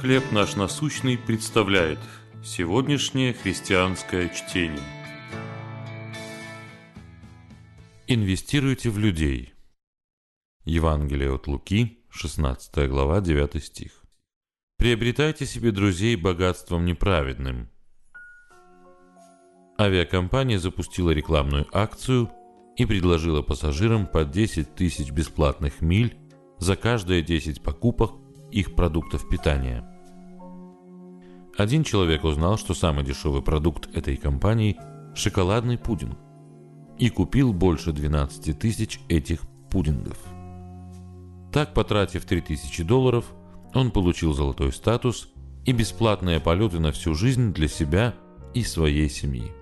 «Хлеб 0.00 0.30
наш 0.30 0.56
насущный» 0.56 1.16
представляет 1.16 1.98
сегодняшнее 2.44 3.32
христианское 3.32 4.28
чтение. 4.28 4.84
Инвестируйте 8.06 8.90
в 8.90 8.98
людей. 8.98 9.54
Евангелие 10.66 11.34
от 11.34 11.46
Луки, 11.46 12.04
16 12.10 12.90
глава, 12.90 13.22
9 13.22 13.64
стих. 13.64 14.02
Приобретайте 14.76 15.46
себе 15.46 15.70
друзей 15.70 16.14
богатством 16.16 16.84
неправедным. 16.84 17.70
Авиакомпания 19.80 20.58
запустила 20.58 21.10
рекламную 21.10 21.66
акцию 21.72 22.30
и 22.76 22.84
предложила 22.84 23.40
пассажирам 23.40 24.06
по 24.06 24.26
10 24.26 24.74
тысяч 24.74 25.10
бесплатных 25.10 25.80
миль 25.80 26.18
за 26.58 26.76
каждые 26.76 27.22
10 27.22 27.62
покупок 27.62 28.25
их 28.56 28.74
продуктов 28.74 29.28
питания. 29.28 29.84
Один 31.58 31.84
человек 31.84 32.24
узнал, 32.24 32.56
что 32.56 32.72
самый 32.72 33.04
дешевый 33.04 33.42
продукт 33.42 33.94
этой 33.94 34.16
компании– 34.16 34.78
шоколадный 35.14 35.76
пудинг, 35.76 36.16
и 36.98 37.10
купил 37.10 37.52
больше 37.52 37.92
12 37.92 38.58
тысяч 38.58 38.98
этих 39.08 39.42
пудингов. 39.70 40.18
Так, 41.52 41.74
потратив 41.74 42.24
3000 42.24 42.82
долларов, 42.82 43.26
он 43.74 43.90
получил 43.90 44.32
золотой 44.32 44.72
статус 44.72 45.28
и 45.66 45.72
бесплатные 45.72 46.40
полеты 46.40 46.80
на 46.80 46.92
всю 46.92 47.14
жизнь 47.14 47.52
для 47.52 47.68
себя 47.68 48.14
и 48.54 48.62
своей 48.62 49.10
семьи. 49.10 49.52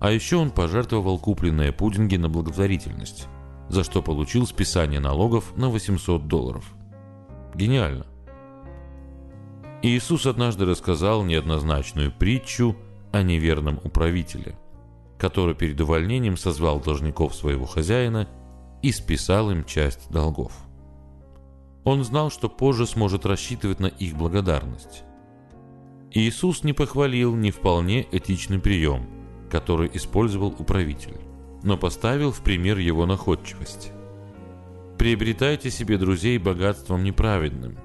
А 0.00 0.10
еще 0.10 0.36
он 0.36 0.50
пожертвовал 0.50 1.18
купленные 1.18 1.72
пудинги 1.72 2.16
на 2.16 2.30
благотворительность, 2.30 3.28
за 3.68 3.84
что 3.84 4.00
получил 4.00 4.46
списание 4.46 5.00
налогов 5.00 5.54
на 5.56 5.68
800 5.68 6.26
долларов– 6.26 6.64
Гениально. 7.54 8.06
Иисус 9.82 10.26
однажды 10.26 10.64
рассказал 10.64 11.22
неоднозначную 11.22 12.12
притчу 12.12 12.76
о 13.12 13.22
неверном 13.22 13.78
управителе, 13.84 14.56
который 15.18 15.54
перед 15.54 15.80
увольнением 15.80 16.36
созвал 16.36 16.80
должников 16.80 17.34
своего 17.34 17.66
хозяина 17.66 18.28
и 18.80 18.90
списал 18.92 19.50
им 19.50 19.64
часть 19.64 20.10
долгов. 20.10 20.52
Он 21.84 22.04
знал, 22.04 22.30
что 22.30 22.48
позже 22.48 22.86
сможет 22.86 23.26
рассчитывать 23.26 23.80
на 23.80 23.86
их 23.86 24.14
благодарность. 24.16 25.02
Иисус 26.12 26.62
не 26.62 26.72
похвалил 26.72 27.34
не 27.34 27.50
вполне 27.50 28.06
этичный 28.12 28.60
прием, 28.60 29.08
который 29.50 29.90
использовал 29.92 30.54
управитель, 30.58 31.20
но 31.62 31.76
поставил 31.76 32.30
в 32.30 32.40
пример 32.42 32.78
его 32.78 33.04
находчивость 33.04 33.92
приобретайте 35.02 35.68
себе 35.68 35.98
друзей 35.98 36.38
богатством 36.38 37.02
неправедным, 37.02 37.76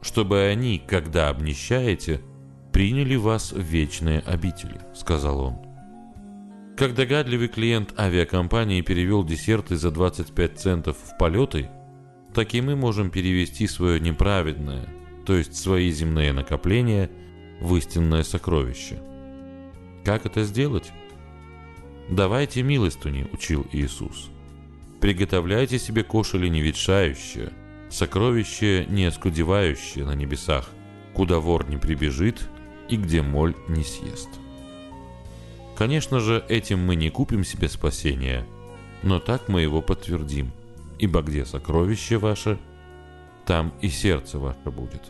чтобы 0.00 0.44
они, 0.44 0.78
когда 0.78 1.28
обнищаете, 1.28 2.22
приняли 2.72 3.16
вас 3.16 3.52
в 3.52 3.60
вечные 3.60 4.20
обители»,— 4.20 4.80
сказал 4.94 5.40
он. 5.40 5.58
Как 6.74 6.94
догадливый 6.94 7.48
клиент 7.48 7.92
авиакомпании 8.00 8.80
перевел 8.80 9.24
десерты 9.24 9.76
за 9.76 9.90
25 9.90 10.58
центов 10.58 10.96
в 10.96 11.18
полеты, 11.18 11.68
так 12.32 12.54
и 12.54 12.62
мы 12.62 12.76
можем 12.76 13.10
перевести 13.10 13.66
свое 13.66 14.00
неправедное, 14.00 14.88
то 15.26 15.36
есть 15.36 15.54
свои 15.54 15.90
земные 15.90 16.32
накопления, 16.32 17.10
в 17.60 17.76
истинное 17.76 18.22
сокровище. 18.22 19.02
Как 20.02 20.24
это 20.24 20.44
сделать? 20.44 20.92
«Давайте 22.08 22.62
милостыни»,— 22.62 23.28
учил 23.34 23.66
Иисус. 23.70 24.30
Приготовляйте 25.04 25.78
себе 25.78 26.02
кошели 26.02 26.48
не 26.48 26.62
ветшающее, 26.62 27.52
сокровище 27.90 28.86
не 28.86 29.04
оскудевающее 29.04 30.02
на 30.02 30.14
небесах, 30.14 30.70
куда 31.12 31.40
вор 31.40 31.68
не 31.68 31.76
прибежит 31.76 32.48
и 32.88 32.96
где 32.96 33.20
моль 33.20 33.54
не 33.68 33.84
съест. 33.84 34.30
Конечно 35.76 36.20
же, 36.20 36.42
этим 36.48 36.78
мы 36.78 36.96
не 36.96 37.10
купим 37.10 37.44
себе 37.44 37.68
спасения, 37.68 38.46
но 39.02 39.20
так 39.20 39.48
мы 39.48 39.60
его 39.60 39.82
подтвердим, 39.82 40.52
ибо 40.98 41.20
где 41.20 41.44
сокровище 41.44 42.16
ваше, 42.16 42.58
там 43.44 43.74
и 43.82 43.90
сердце 43.90 44.38
ваше 44.38 44.70
будет. 44.70 45.02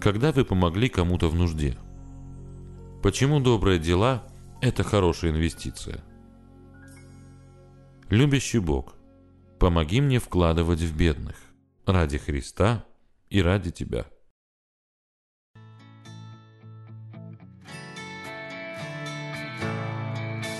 Когда 0.00 0.32
вы 0.32 0.46
помогли 0.46 0.88
кому-то 0.88 1.28
в 1.28 1.34
нужде? 1.34 1.76
Почему 3.02 3.40
добрые 3.40 3.78
дела– 3.78 4.22
это 4.62 4.84
хорошая 4.84 5.32
инвестиция– 5.32 6.02
Любящий 8.10 8.58
Бог, 8.58 8.94
помоги 9.58 10.02
мне 10.02 10.18
вкладывать 10.18 10.80
в 10.80 10.94
бедных 10.94 11.36
ради 11.86 12.18
Христа 12.18 12.84
и 13.30 13.40
ради 13.40 13.70
Тебя. 13.70 14.04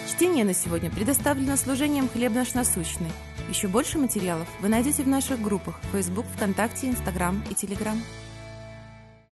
Чтение 0.09 0.47
на 0.47 0.55
сегодня 0.55 0.91
предоставлено 0.91 1.57
служением 1.57 2.09
«Хлеб 2.09 2.33
наш 2.33 2.55
насущный». 2.55 3.13
Еще 3.51 3.69
больше 3.69 3.99
материалов 3.99 4.49
вы 4.61 4.69
найдете 4.69 5.03
в 5.03 5.09
наших 5.09 5.43
группах 5.43 5.79
Facebook, 5.93 6.25
ВКонтакте, 6.37 6.89
Инстаграм 6.89 7.45
и 7.51 7.55
Телеграм. 7.55 8.01